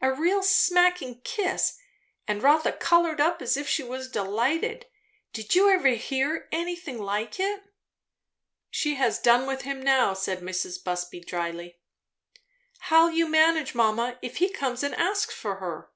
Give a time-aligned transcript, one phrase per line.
[0.00, 1.78] a real smacking kiss;
[2.26, 4.86] and Rotha coloured up as if she was delighted.
[5.32, 7.62] Did you ever hear anything like it?"
[8.68, 10.82] "She has done with him now," said Mrs.
[10.82, 11.78] Busby drily.
[12.90, 15.92] "How'll you manage, mamma, if he comes and asks for her?"